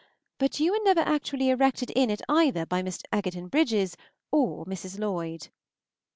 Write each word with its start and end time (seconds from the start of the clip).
but 0.39 0.59
you 0.59 0.71
were 0.71 0.79
never 0.83 1.01
actually 1.01 1.49
erected 1.51 1.91
in 1.91 2.09
it 2.09 2.23
either 2.27 2.65
by 2.65 2.81
Mr. 2.81 3.03
Egerton 3.11 3.47
Brydges 3.47 3.95
or 4.31 4.65
Mrs. 4.65 4.97
Lloyd. 4.97 5.49